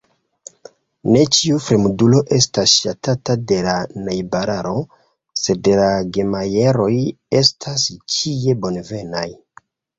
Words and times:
Ne 1.15 1.19
ĉiu 1.39 1.59
fremdulo 1.65 2.21
estas 2.37 2.73
ŝatata 2.85 3.35
de 3.53 3.59
la 3.67 3.77
najbararo, 4.09 4.73
sed 5.43 5.71
la 5.83 5.93
Gemajeroj 6.19 6.91
estas 7.45 7.89
ĉie 8.19 8.61
bonvenaj. 8.67 9.27